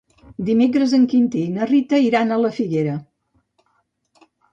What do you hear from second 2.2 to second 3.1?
a la Figuera.